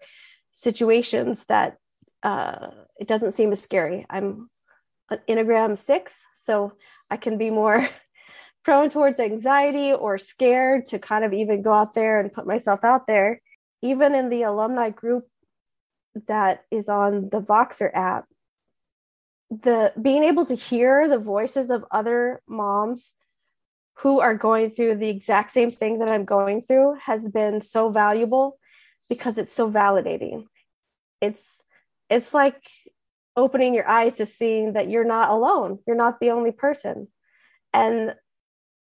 [0.53, 1.77] situations that
[2.23, 4.05] uh, it doesn't seem as scary.
[4.11, 4.51] I'm
[5.11, 6.73] an Enneagram six, so
[7.11, 7.89] I can be more
[8.65, 12.83] prone towards anxiety or scared to kind of even go out there and put myself
[12.83, 13.41] out there.
[13.83, 15.29] Even in the alumni group
[16.27, 18.27] that is on the Voxer app,
[19.51, 23.13] the being able to hear the voices of other moms
[23.99, 27.91] who are going through the exact same thing that I'm going through has been so
[27.91, 28.59] valuable
[29.09, 30.47] because it's so validating.
[31.21, 31.63] It's
[32.11, 32.61] it's like
[33.37, 35.79] opening your eyes to seeing that you're not alone.
[35.87, 37.09] You're not the only person.
[37.73, 38.15] And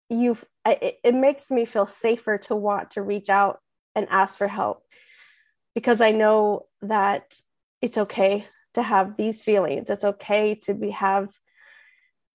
[0.10, 3.60] you've it, it makes me feel safer to want to reach out
[3.96, 4.84] and ask for help
[5.74, 7.36] because I know that
[7.82, 9.90] it's okay to have these feelings.
[9.90, 11.30] It's okay to be have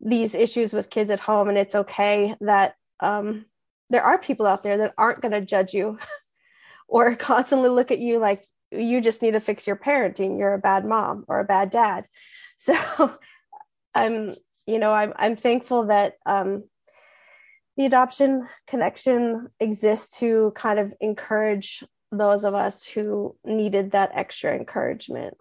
[0.01, 3.46] these issues with kids at home, and it's okay that um,
[3.90, 5.99] there are people out there that aren't going to judge you
[6.88, 10.38] or constantly look at you like you just need to fix your parenting.
[10.38, 12.07] You're a bad mom or a bad dad.
[12.59, 13.12] So
[13.94, 14.35] I'm,
[14.66, 16.64] you know, I'm I'm thankful that um,
[17.77, 24.55] the adoption connection exists to kind of encourage those of us who needed that extra
[24.55, 25.37] encouragement,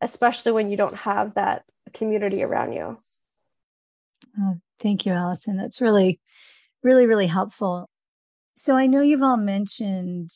[0.00, 2.98] especially when you don't have that community around you.
[4.38, 5.56] Oh, thank you, Allison.
[5.56, 6.20] That's really,
[6.82, 7.88] really, really helpful.
[8.54, 10.30] So I know you've all mentioned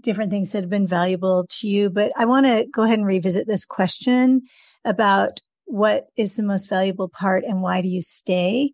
[0.00, 3.06] different things that have been valuable to you, but I want to go ahead and
[3.06, 4.42] revisit this question
[4.84, 8.72] about what is the most valuable part and why do you stay?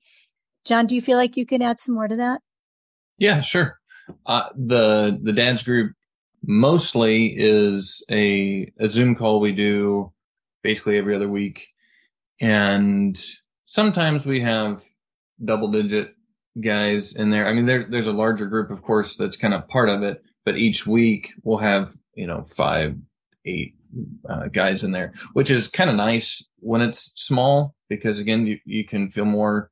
[0.64, 2.40] John, do you feel like you can add some more to that?
[3.18, 3.79] Yeah, sure.
[4.26, 5.92] Uh, the the dads group
[6.42, 10.12] mostly is a a Zoom call we do
[10.62, 11.68] basically every other week,
[12.40, 13.18] and
[13.64, 14.83] sometimes we have
[15.44, 16.14] double digit
[16.61, 17.46] guys in there.
[17.46, 20.22] I mean, there there's a larger group, of course, that's kind of part of it,
[20.44, 22.96] but each week we'll have you know five,
[23.44, 23.74] eight
[24.29, 28.59] uh, guys in there, which is kind of nice when it's small because again, you,
[28.64, 29.70] you can feel more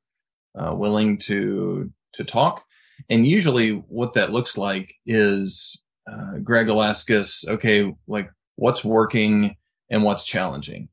[0.57, 2.63] uh, willing to to talk.
[3.09, 8.83] And usually, what that looks like is uh, Greg will ask us, okay, like what's
[8.83, 9.55] working
[9.89, 10.89] and what's challenging,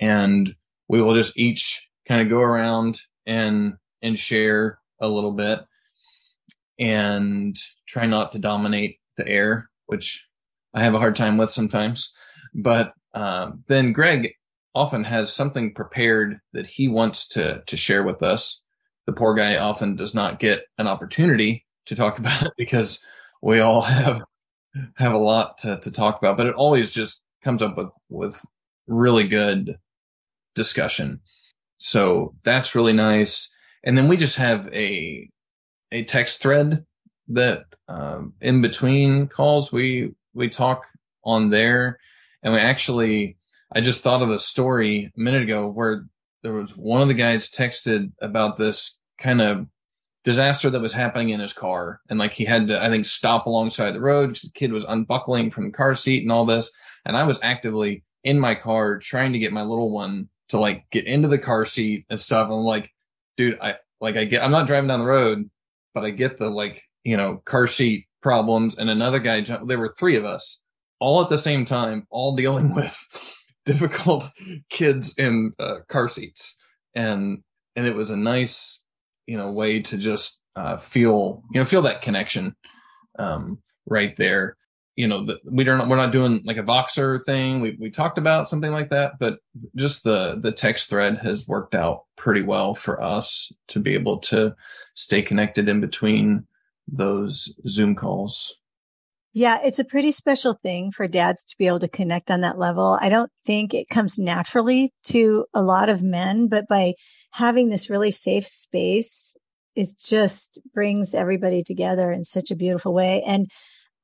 [0.00, 0.54] and
[0.88, 5.60] we will just each kind of go around and and share a little bit
[6.78, 10.24] and try not to dominate the air, which
[10.74, 12.12] I have a hard time with sometimes.
[12.54, 14.32] But uh, then Greg
[14.74, 18.62] often has something prepared that he wants to to share with us
[19.06, 23.02] the poor guy often does not get an opportunity to talk about it because
[23.42, 24.22] we all have
[24.96, 28.44] have a lot to, to talk about, but it always just comes up with with
[28.86, 29.76] really good
[30.54, 31.20] discussion.
[31.78, 33.52] So that's really nice.
[33.84, 35.28] And then we just have a
[35.92, 36.84] a text thread
[37.28, 40.86] that um, in between calls we we talk
[41.24, 41.98] on there,
[42.42, 43.36] and we actually
[43.74, 46.04] I just thought of a story a minute ago where
[46.42, 49.66] there was one of the guys texted about this kind of
[50.26, 52.00] disaster that was happening in his car.
[52.10, 54.28] And like he had to i think stop alongside the road.
[54.28, 56.70] Because the kid was unbuckling from the car seat and all this.
[57.06, 60.84] And i was actively in my car trying to get my little one to like
[60.90, 62.46] get into the car seat and stuff.
[62.48, 62.90] And i'm like
[63.38, 65.48] dude i like i get i'm not driving down the road
[65.94, 68.76] but i get the like you know car seat problems.
[68.76, 70.60] And another guy jumped there were three of us
[70.98, 72.98] all at the same time all dealing with
[73.64, 74.28] difficult
[74.68, 76.56] kids in uh, car seats.
[76.96, 77.44] And
[77.76, 78.82] and it was a nice
[79.26, 82.56] you know way to just uh, feel you know feel that connection
[83.18, 84.56] um, right there.
[84.96, 87.60] You know the, we don't we're not doing like a voxer thing.
[87.60, 89.40] We, we talked about something like that but
[89.76, 94.18] just the the text thread has worked out pretty well for us to be able
[94.18, 94.54] to
[94.94, 96.46] stay connected in between
[96.88, 98.56] those zoom calls
[99.36, 102.58] yeah, it's a pretty special thing for dads to be able to connect on that
[102.58, 102.98] level.
[103.00, 106.94] I don't think it comes naturally to a lot of men, but by
[107.32, 109.36] having this really safe space
[109.76, 113.22] it just brings everybody together in such a beautiful way.
[113.26, 113.46] And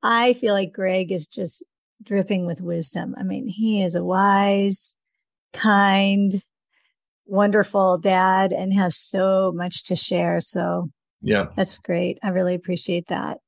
[0.03, 1.65] I feel like Greg is just
[2.03, 3.15] dripping with wisdom.
[3.17, 4.95] I mean, he is a wise,
[5.51, 6.31] kind,
[7.25, 10.39] wonderful dad and has so much to share.
[10.39, 10.89] So
[11.21, 12.19] yeah, that's great.
[12.21, 13.39] I really appreciate that.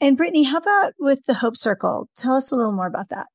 [0.00, 2.08] And Brittany, how about with the Hope Circle?
[2.14, 3.28] Tell us a little more about that.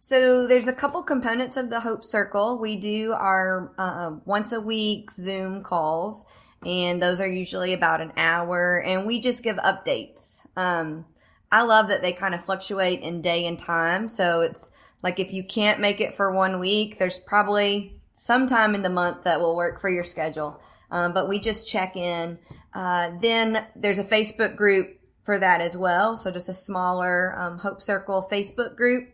[0.00, 2.58] So there's a couple components of the Hope Circle.
[2.58, 6.24] We do our uh, once a week Zoom calls,
[6.66, 10.40] and those are usually about an hour, and we just give updates.
[10.56, 11.04] Um,
[11.52, 14.08] I love that they kind of fluctuate in day and time.
[14.08, 18.74] So it's like if you can't make it for one week, there's probably some time
[18.74, 20.60] in the month that will work for your schedule.
[20.90, 22.38] Um, but we just check in.
[22.74, 24.99] Uh, then there's a Facebook group
[25.30, 26.16] for that as well.
[26.16, 29.10] So just a smaller um, Hope Circle Facebook group.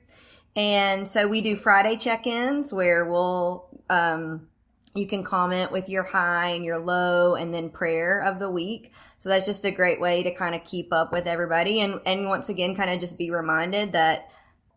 [0.57, 4.49] And so we do Friday check-ins where we'll, um,
[4.95, 8.95] you can comment with your high and your low and then prayer of the week.
[9.19, 11.81] So that's just a great way to kind of keep up with everybody.
[11.81, 14.31] And, and once again, kind of just be reminded that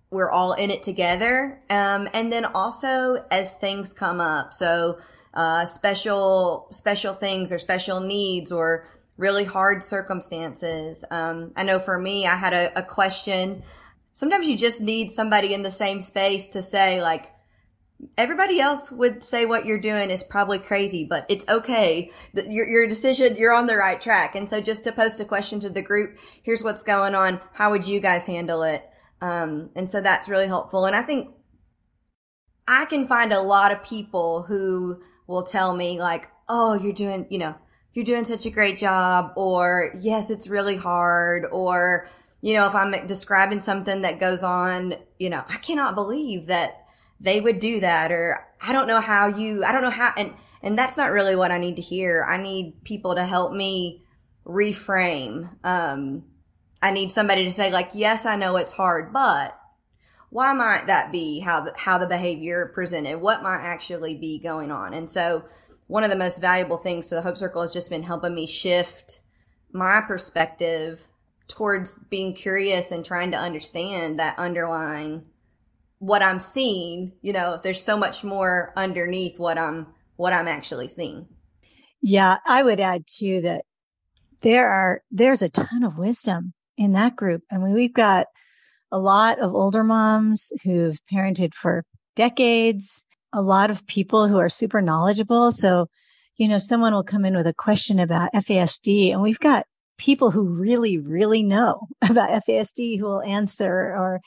[0.10, 1.62] we're all in it together.
[1.70, 4.54] Um, and then also as things come up.
[4.54, 5.00] So,
[5.34, 8.88] uh, special special things or special needs or
[9.20, 11.04] really hard circumstances.
[11.12, 13.64] Um, I know for me, I had a, a question.
[14.14, 17.30] Sometimes you just need somebody in the same space to say like,
[18.18, 22.12] everybody else would say what you're doing is probably crazy, but it's okay.
[22.34, 24.36] Your, your decision, you're on the right track.
[24.36, 27.42] And so just to post a question to the group, here's what's going on.
[27.52, 28.88] How would you guys handle it?
[29.20, 30.86] Um, and so that's really helpful.
[30.86, 31.28] And I think
[32.66, 37.28] I can find a lot of people who will tell me like, oh, you're doing,
[37.30, 37.56] you know,
[37.94, 42.10] you're doing such a great job or yes, it's really hard or,
[42.42, 46.86] you know, if I'm describing something that goes on, you know, I cannot believe that
[47.20, 50.34] they would do that or I don't know how you, I don't know how, and,
[50.62, 52.26] and that's not really what I need to hear.
[52.30, 54.04] I need people to help me
[54.46, 55.50] reframe.
[55.66, 56.24] Um,
[56.82, 59.58] I need somebody to say like, yes, I know it's hard, but
[60.30, 63.20] why might that be how the, how the behavior presented?
[63.20, 64.94] What might actually be going on?
[64.94, 65.46] And so
[65.90, 68.46] one of the most valuable things to the Hope Circle has just been helping me
[68.46, 69.22] shift
[69.74, 71.08] my perspective
[71.48, 75.26] towards being curious and trying to understand that underlying
[75.98, 80.90] what I'm seeing, you know, there's so much more underneath what I'm what I'm actually
[80.90, 81.26] seeing.
[82.04, 83.66] Yeah, I would add too that
[84.42, 87.42] there are there's a ton of wisdom in that group.
[87.52, 88.28] I mean, we've got
[88.92, 91.84] a lot of older moms who've parented for
[92.16, 95.52] decades, a lot of people who are super knowledgeable.
[95.52, 95.88] So,
[96.38, 99.66] you know, someone will come in with a question about FASD and we've got
[99.98, 104.22] people who really, really know about FASD who will answer or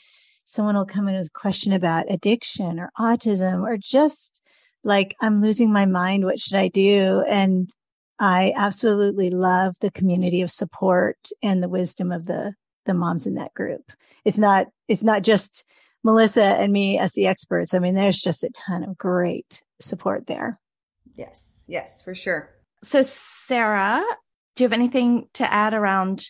[0.45, 4.41] someone will come in with a question about addiction or autism or just
[4.85, 6.25] like, I'm losing my mind.
[6.25, 7.25] What should I do?
[7.29, 7.73] And
[8.19, 12.55] I absolutely love the community of support and the wisdom of the,
[12.87, 13.93] the moms in that group.
[14.25, 15.65] It's not, it's not just
[16.05, 17.75] Melissa and me as the experts.
[17.75, 20.59] I mean, there's just a ton of great support there.
[21.15, 21.65] Yes.
[21.69, 22.51] Yes, for sure.
[22.83, 24.03] So Sarah,
[24.57, 26.27] do you have anything to add around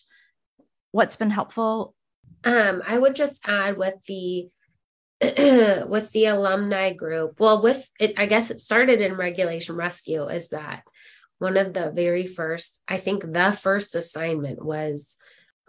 [0.90, 1.94] what's been helpful
[2.44, 4.48] um, I would just add with the
[5.86, 7.38] with the alumni group.
[7.38, 10.26] Well, with it, I guess it started in Regulation Rescue.
[10.28, 10.82] Is that
[11.38, 12.80] one of the very first?
[12.88, 15.16] I think the first assignment was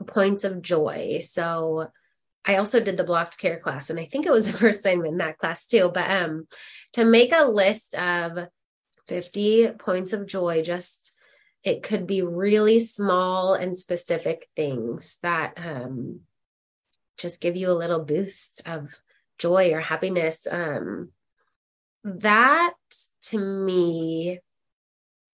[0.07, 1.19] points of joy.
[1.21, 1.89] So
[2.45, 5.13] I also did the blocked care class, and I think it was the first assignment
[5.13, 5.91] in that class too.
[5.93, 6.47] But um,
[6.93, 8.47] to make a list of
[9.07, 11.13] 50 points of joy, just
[11.63, 16.21] it could be really small and specific things that um
[17.17, 18.93] just give you a little boost of
[19.37, 21.09] joy or happiness um
[22.03, 22.73] that
[23.21, 24.39] to me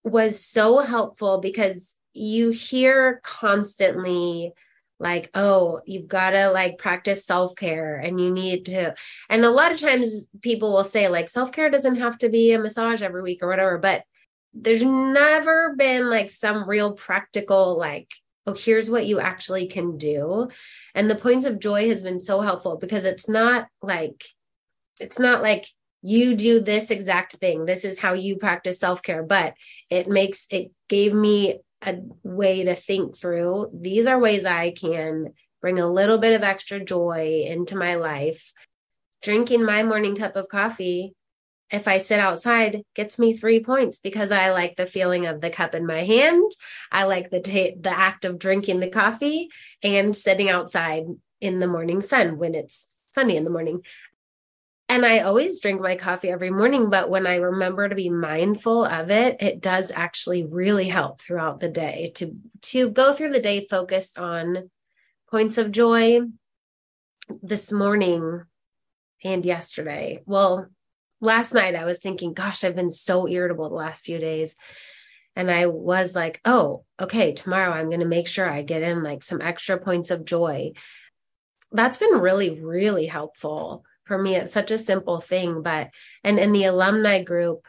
[0.04, 4.52] was so helpful because you hear constantly
[5.00, 8.94] like oh you've got to like practice self-care and you need to
[9.28, 12.58] and a lot of times people will say like self-care doesn't have to be a
[12.58, 14.04] massage every week or whatever but
[14.52, 18.08] there's never been like some real practical like
[18.46, 20.48] oh, here's what you actually can do.
[20.94, 24.24] And the points of joy has been so helpful because it's not like,
[24.98, 25.66] it's not like
[26.02, 27.64] you do this exact thing.
[27.64, 29.54] This is how you practice self care, but
[29.88, 35.32] it makes, it gave me a way to think through these are ways I can
[35.60, 38.52] bring a little bit of extra joy into my life.
[39.22, 41.14] Drinking my morning cup of coffee
[41.70, 45.50] if I sit outside gets me three points because I like the feeling of the
[45.50, 46.50] cup in my hand.
[46.90, 49.50] I like the t- the act of drinking the coffee
[49.82, 51.04] and sitting outside
[51.40, 53.82] in the morning sun when it's sunny in the morning.
[54.90, 58.84] And I always drink my coffee every morning, but when I remember to be mindful
[58.84, 63.40] of it, it does actually really help throughout the day to to go through the
[63.40, 64.68] day focused on
[65.30, 66.22] points of joy
[67.40, 68.42] this morning
[69.22, 70.24] and yesterday.
[70.26, 70.66] Well,
[71.20, 74.56] last night I was thinking, gosh, I've been so irritable the last few days.
[75.36, 79.04] And I was like, oh, okay, tomorrow I'm going to make sure I get in
[79.04, 80.72] like some extra points of joy.
[81.70, 84.34] That's been really, really helpful for me.
[84.34, 85.62] It's such a simple thing.
[85.62, 85.90] But,
[86.24, 87.68] and in the alumni group,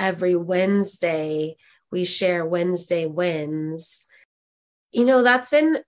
[0.00, 1.54] every Wednesday,
[1.92, 4.04] we share Wednesday wins.
[4.90, 5.78] You know, that's been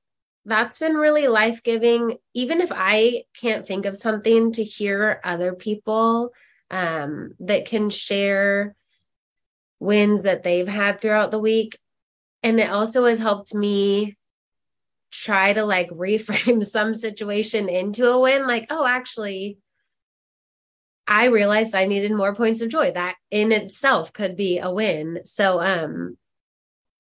[0.45, 2.19] that's been really life giving.
[2.33, 6.31] Even if I can't think of something to hear other people
[6.71, 8.77] um, that can share
[9.81, 11.77] wins that they've had throughout the week.
[12.45, 14.17] And it also has helped me
[15.11, 18.47] try to like reframe some situation into a win.
[18.47, 19.59] Like, oh, actually,
[21.07, 22.93] I realized I needed more points of joy.
[22.93, 25.21] That in itself could be a win.
[25.25, 26.19] So, um,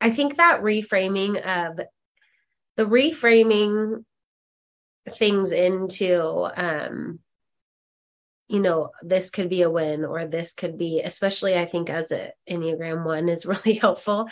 [0.00, 1.80] I think that reframing of
[2.76, 4.04] the reframing
[5.09, 6.22] things into
[6.56, 7.18] um
[8.48, 12.11] you know, this could be a win or this could be, especially I think as
[12.11, 14.28] a Enneagram one is really helpful.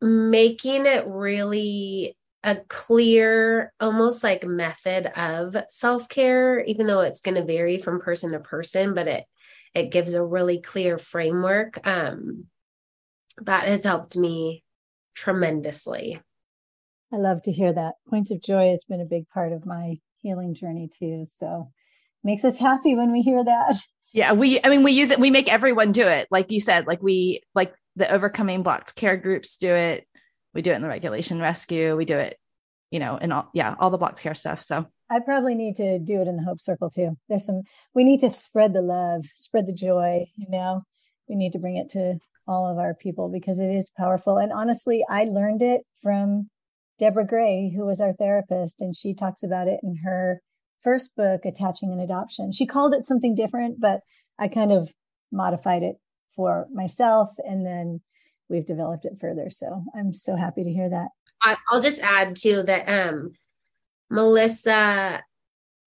[0.00, 7.34] Making it really a clear, almost like method of self care, even though it's going
[7.34, 9.24] to vary from person to person, but it
[9.74, 11.86] it gives a really clear framework.
[11.86, 12.46] Um,
[13.42, 14.64] that has helped me
[15.14, 16.20] tremendously.
[17.12, 17.94] I love to hear that.
[18.08, 21.24] Points of joy has been a big part of my healing journey too.
[21.26, 21.70] So
[22.22, 23.76] makes us happy when we hear that.
[24.12, 26.28] Yeah, we I mean we use it we make everyone do it.
[26.30, 30.06] Like you said, like we like the overcoming blocked care groups do it.
[30.54, 31.96] We do it in the regulation rescue.
[31.96, 32.38] We do it,
[32.90, 34.62] you know, in all yeah, all the blocked care stuff.
[34.62, 37.16] So I probably need to do it in the Hope Circle too.
[37.28, 37.62] There's some
[37.94, 40.82] we need to spread the love, spread the joy, you know.
[41.28, 44.38] We need to bring it to all of our people because it is powerful.
[44.38, 46.50] And honestly, I learned it from
[46.98, 50.42] Deborah Gray, who was our therapist, and she talks about it in her
[50.82, 52.52] first book, Attaching in Adoption.
[52.52, 54.00] She called it something different, but
[54.38, 54.92] I kind of
[55.30, 55.96] modified it
[56.34, 58.00] for myself and then
[58.50, 59.48] we've developed it further.
[59.48, 61.08] So I'm so happy to hear that.
[61.42, 63.32] I'll just add too that um,
[64.10, 65.22] Melissa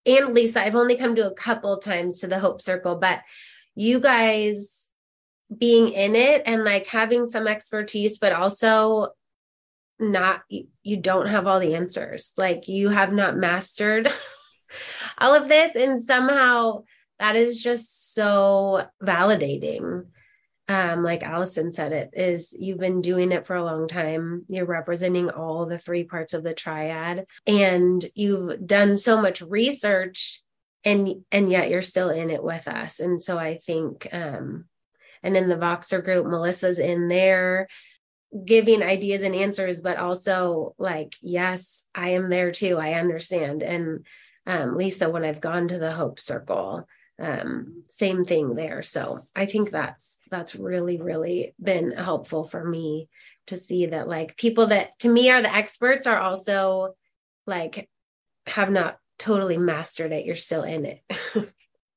[0.05, 3.21] and Lisa, I've only come to a couple times to the Hope Circle, but
[3.75, 4.89] you guys
[5.55, 9.09] being in it and like having some expertise, but also
[9.99, 14.11] not you don't have all the answers like you have not mastered
[15.17, 16.83] all of this and somehow
[17.19, 20.05] that is just so validating
[20.73, 24.43] um like allison said it is you've been doing it for a long time.
[24.47, 30.41] You're representing all the three parts of the triad and you've done so much research
[30.83, 32.99] and and yet you're still in it with us.
[32.99, 34.65] And so i think um
[35.21, 37.67] and in the voxer group melissa's in there
[38.43, 42.79] giving ideas and answers but also like yes i am there too.
[42.79, 43.61] I understand.
[43.61, 44.05] And
[44.47, 46.87] um, lisa when i've gone to the hope circle
[47.21, 48.81] um, same thing there.
[48.81, 53.09] So i think that's that's really really been helpful for me
[53.47, 56.95] to see that like people that to me are the experts are also
[57.45, 57.89] like
[58.47, 60.25] have not totally mastered it.
[60.25, 61.01] You're still in it.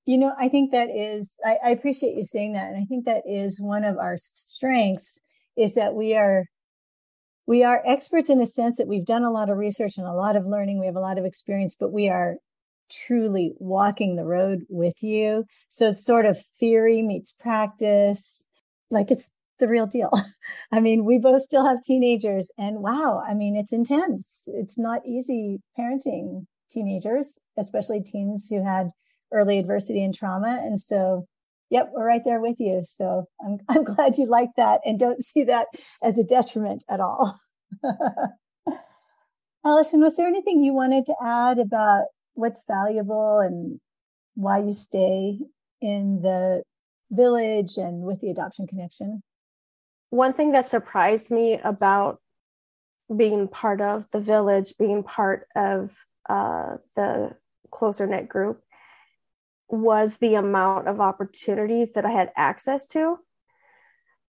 [0.08, 2.68] You know i think that is I, I appreciate you saying that.
[2.68, 5.18] And i think that is one of our strengths
[5.56, 6.46] is that we are
[7.48, 10.12] we are experts in a sense that we've done a lot of research and a
[10.12, 10.78] lot of learning.
[10.78, 12.36] We have a lot of experience but we are
[12.90, 18.46] truly walking the road with you so it's sort of theory meets practice
[18.90, 20.10] like it's the real deal
[20.72, 25.00] i mean we both still have teenagers and wow i mean it's intense it's not
[25.06, 28.90] easy parenting teenagers especially teens who had
[29.32, 31.26] early adversity and trauma and so
[31.70, 32.82] Yep, we're right there with you.
[32.84, 35.68] So I'm I'm glad you like that and don't see that
[36.02, 37.38] as a detriment at all.
[39.64, 42.04] Allison, was there anything you wanted to add about
[42.36, 43.80] what's valuable and
[44.34, 45.38] why you stay
[45.80, 46.62] in the
[47.10, 49.22] village and with the adoption connection?
[50.10, 52.20] One thing that surprised me about
[53.14, 55.96] being part of the village, being part of
[56.28, 57.36] uh, the
[57.70, 58.62] closer knit group,
[59.68, 63.18] was the amount of opportunities that I had access to.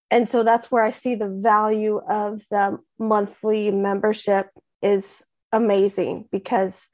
[0.09, 4.49] And so that's where I see the value of the monthly membership
[4.81, 6.87] is amazing because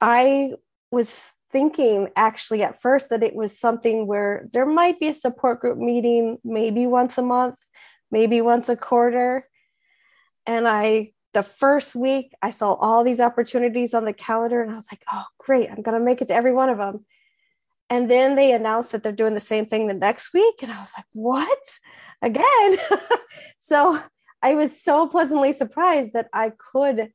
[0.00, 0.52] I
[0.90, 5.60] was thinking actually at first that it was something where there might be a support
[5.60, 7.56] group meeting maybe once a month,
[8.10, 9.48] maybe once a quarter.
[10.46, 14.76] And I the first week I saw all these opportunities on the calendar and I
[14.76, 17.04] was like, oh, great, I'm going to make it to every one of them.
[17.90, 20.62] And then they announced that they're doing the same thing the next week.
[20.62, 21.58] And I was like, what?
[22.22, 22.78] Again?
[23.58, 23.98] so
[24.42, 27.10] I was so pleasantly surprised that I could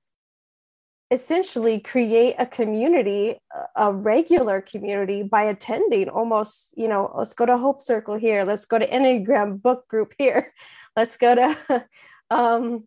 [1.11, 3.37] essentially create a community,
[3.75, 8.65] a regular community by attending almost, you know, let's go to Hope Circle here, let's
[8.65, 10.53] go to Enneagram book group here,
[10.95, 11.85] let's go to
[12.31, 12.85] um,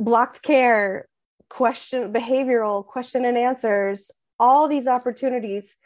[0.00, 1.08] blocked care,
[1.48, 5.76] question, behavioral question and answers, all these opportunities,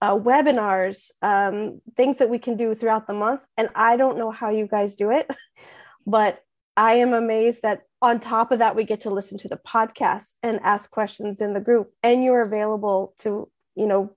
[0.00, 3.40] uh, webinars, um, things that we can do throughout the month.
[3.56, 5.28] And I don't know how you guys do it,
[6.06, 6.40] but
[6.76, 10.32] I am amazed that on top of that, we get to listen to the podcast
[10.42, 14.12] and ask questions in the group, and you're available to, you know,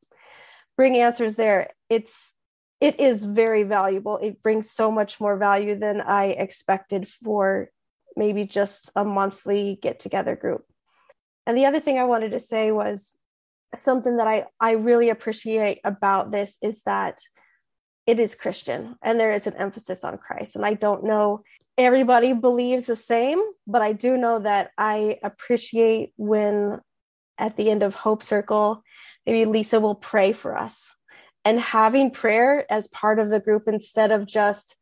[0.76, 1.72] bring answers there.
[1.90, 2.34] It's
[2.82, 4.18] it is very valuable.
[4.18, 7.70] It brings so much more value than I expected for
[8.16, 10.66] maybe just a monthly get together group.
[11.46, 13.12] And the other thing I wanted to say was
[13.76, 17.20] something that I, I really appreciate about this is that
[18.08, 20.56] it is Christian and there is an emphasis on Christ.
[20.56, 21.44] And I don't know
[21.80, 26.82] everybody believes the same, but I do know that I appreciate when
[27.38, 28.84] at the end of Hope Circle,
[29.26, 30.94] maybe Lisa will pray for us
[31.46, 34.76] and having prayer as part of the group instead of just,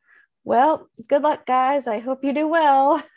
[0.44, 1.86] well, good luck, guys.
[1.86, 3.04] I hope you do well.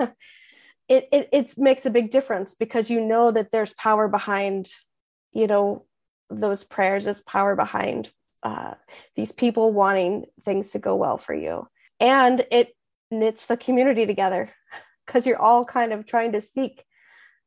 [0.88, 4.68] it, it it makes a big difference because you know that there's power behind,
[5.32, 5.86] you know,
[6.28, 7.04] those prayers.
[7.04, 8.10] There's power behind
[8.42, 8.74] uh,
[9.16, 11.66] these people wanting things to go well for you,
[11.98, 12.74] and it
[13.10, 14.50] knits the community together
[15.06, 16.84] because you're all kind of trying to seek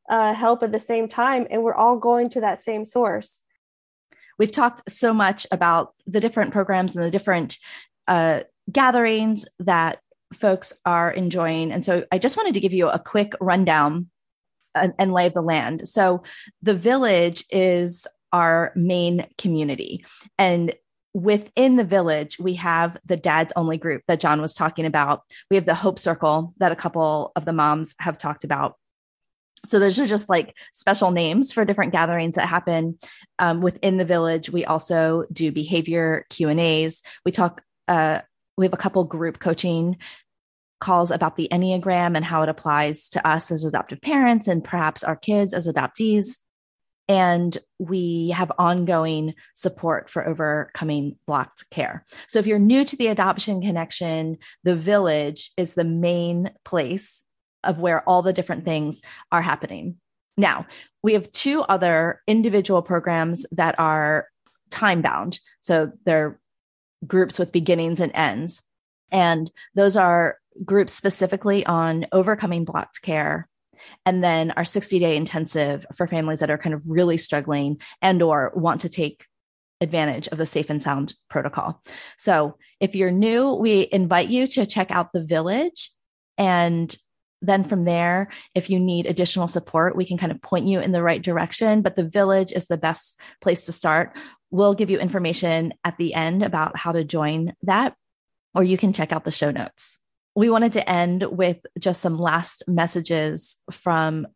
[0.09, 3.41] uh, help at the same time, and we're all going to that same source
[4.37, 7.57] we've talked so much about the different programs and the different
[8.07, 8.41] uh,
[8.71, 9.99] gatherings that
[10.33, 11.71] folks are enjoying.
[11.71, 14.07] And so I just wanted to give you a quick rundown
[14.75, 15.87] and, and lay of the land.
[15.87, 16.23] So
[16.61, 20.03] the village is our main community.
[20.39, 20.73] And
[21.13, 25.21] within the village, we have the dads only group that John was talking about.
[25.49, 28.77] We have the Hope Circle that a couple of the moms have talked about.
[29.69, 32.97] So those are just like special names for different gatherings that happen
[33.39, 34.49] um, within the village.
[34.49, 37.01] We also do behavior Q and A's.
[37.25, 37.61] We talk.
[37.87, 38.19] Uh,
[38.57, 39.97] we have a couple group coaching
[40.79, 45.03] calls about the Enneagram and how it applies to us as adoptive parents and perhaps
[45.03, 46.37] our kids as adoptees.
[47.09, 52.05] And we have ongoing support for overcoming blocked care.
[52.27, 57.21] So, if you're new to the Adoption Connection, the village is the main place
[57.63, 59.01] of where all the different things
[59.31, 59.97] are happening.
[60.37, 60.65] Now,
[61.01, 64.27] we have two other individual programs that are
[64.69, 65.39] time bound.
[65.61, 66.39] So they're
[67.05, 68.61] groups with beginnings and ends.
[69.11, 73.47] And those are groups specifically on overcoming blocked care
[74.05, 78.21] and then our 60 day intensive for families that are kind of really struggling and
[78.21, 79.25] or want to take
[79.81, 81.81] advantage of the safe and sound protocol.
[82.17, 85.91] So if you're new, we invite you to check out the village
[86.37, 86.95] and
[87.43, 90.93] then from there, if you need additional support, we can kind of point you in
[90.93, 91.81] the right direction.
[91.81, 94.15] But the village is the best place to start.
[94.49, 97.95] We'll give you information at the end about how to join that,
[98.55, 99.99] or you can check out the show notes.
[100.35, 104.27] We wanted to end with just some last messages from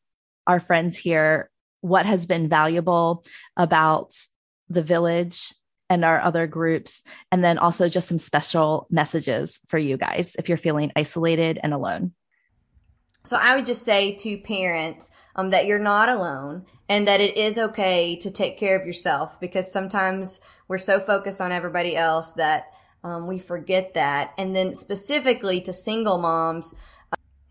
[0.46, 1.50] our friends here.
[1.82, 3.26] What has been valuable
[3.56, 4.14] about
[4.70, 5.54] the village
[5.90, 10.50] and our other groups, and then also just some special messages for you guys if
[10.50, 12.12] you're feeling isolated and alone.
[13.24, 17.38] So I would just say to parents um, that you're not alone and that it
[17.38, 22.34] is okay to take care of yourself because sometimes we're so focused on everybody else
[22.34, 22.68] that
[23.04, 24.34] um, we forget that.
[24.38, 26.74] And then specifically to single moms,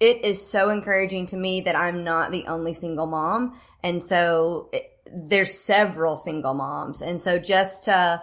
[0.01, 3.59] it is so encouraging to me that I'm not the only single mom.
[3.83, 7.01] And so it, there's several single moms.
[7.03, 8.23] And so just to,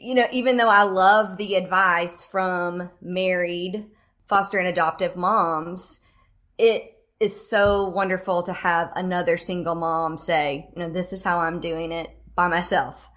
[0.00, 3.86] you know, even though I love the advice from married
[4.26, 6.00] foster and adoptive moms,
[6.58, 11.38] it is so wonderful to have another single mom say, you know, this is how
[11.38, 13.08] I'm doing it by myself.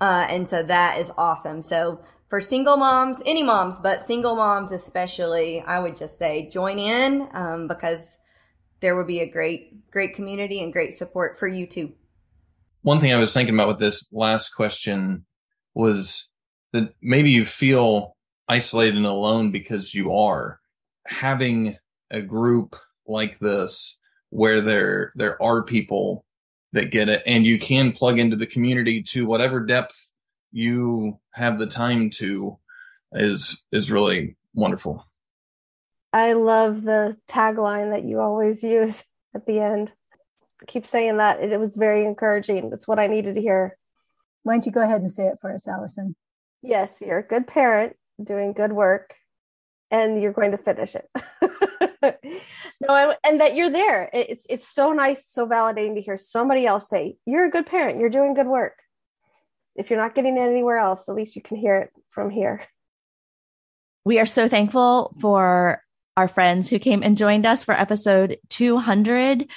[0.00, 1.62] Uh, and so that is awesome.
[1.62, 6.78] So for single moms, any moms, but single moms especially, I would just say join
[6.78, 8.18] in, um, because
[8.80, 11.92] there will be a great, great community and great support for you too.
[12.82, 15.24] One thing I was thinking about with this last question
[15.74, 16.28] was
[16.72, 18.16] that maybe you feel
[18.48, 20.60] isolated and alone because you are
[21.06, 21.76] having
[22.10, 22.76] a group
[23.06, 23.98] like this
[24.30, 26.24] where there there are people
[26.72, 30.07] that get it and you can plug into the community to whatever depth
[30.52, 32.58] you have the time to
[33.12, 35.04] is is really wonderful.
[36.12, 39.92] I love the tagline that you always use at the end.
[40.62, 41.40] I keep saying that.
[41.40, 42.70] It, it was very encouraging.
[42.70, 43.76] That's what I needed to hear.
[44.42, 46.16] Why don't you go ahead and say it for us, Allison?
[46.62, 49.14] Yes, you're a good parent doing good work
[49.90, 51.08] and you're going to finish it.
[52.80, 54.10] no, and that you're there.
[54.12, 58.00] It's it's so nice, so validating to hear somebody else say, "You're a good parent.
[58.00, 58.74] You're doing good work."
[59.78, 62.62] If you're not getting it anywhere else, at least you can hear it from here.
[64.04, 65.84] We are so thankful for
[66.16, 69.48] our friends who came and joined us for episode 200.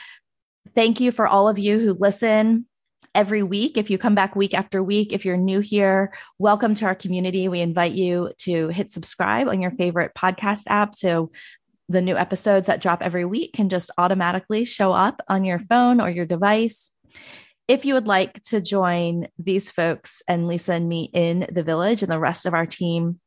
[0.76, 2.68] Thank you for all of you who listen
[3.16, 3.78] every week.
[3.78, 7.48] If you come back week after week, if you're new here, welcome to our community.
[7.48, 11.32] We invite you to hit subscribe on your favorite podcast app so
[11.90, 16.00] the new episodes that drop every week can just automatically show up on your phone
[16.00, 16.92] or your device.
[17.72, 22.04] If you would like to join these folks and Lisa and me in the village
[22.04, 23.22] and the rest of our team,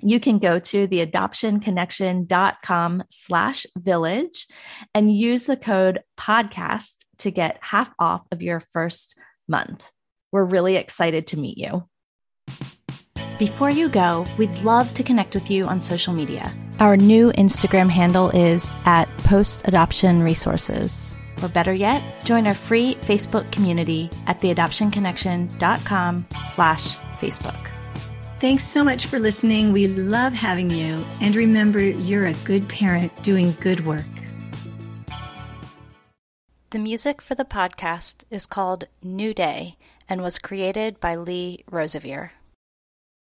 [0.00, 4.46] you can go to the adoptionconnection.com slash village
[4.94, 9.16] and use the code podcast to get half off of your first
[9.48, 9.90] month.
[10.30, 11.88] We're really excited to meet you.
[13.38, 16.52] Before you go, we'd love to connect with you on social media.
[16.80, 21.16] Our new Instagram handle is at Post Adoption Resources.
[21.42, 27.70] Or better yet, join our free Facebook community at theadoptionconnection.com slash Facebook.
[28.38, 29.72] Thanks so much for listening.
[29.72, 31.04] We love having you.
[31.20, 34.04] And remember, you're a good parent doing good work.
[36.70, 39.76] The music for the podcast is called New Day
[40.08, 42.30] and was created by Lee Rosevere.